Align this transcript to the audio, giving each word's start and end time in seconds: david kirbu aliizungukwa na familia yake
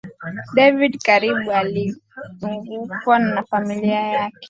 david 0.53 0.97
kirbu 0.97 1.51
aliizungukwa 1.51 3.19
na 3.19 3.43
familia 3.43 3.99
yake 3.99 4.37